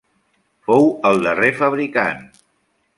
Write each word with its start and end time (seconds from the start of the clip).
Fou 0.69 0.89
el 1.11 1.23
darrer 1.27 1.53
fabricant. 1.61 2.29